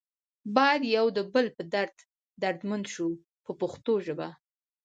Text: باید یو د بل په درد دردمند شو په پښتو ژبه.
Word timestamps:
باید 0.55 0.81
یو 0.97 1.05
د 1.17 1.19
بل 1.33 1.45
په 1.57 1.63
درد 1.73 1.95
دردمند 2.41 2.85
شو 2.93 3.07
په 3.43 3.51
پښتو 3.59 3.93
ژبه. 4.05 4.27